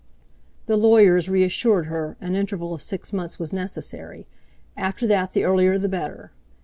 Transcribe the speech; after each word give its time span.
The 0.65 0.77
lawyers 0.77 1.29
reassured 1.29 1.85
her, 1.85 2.17
an 2.19 2.33
interval 2.33 2.73
of 2.73 2.81
six 2.81 3.13
months 3.13 3.37
was 3.37 3.53
necessary—after 3.53 5.05
that 5.05 5.33
the 5.33 5.43
earlier 5.43 5.77
the 5.77 5.89
better. 5.89 6.31